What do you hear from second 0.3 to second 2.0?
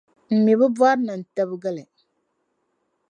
m mi bi bɔri ni n tibigi li.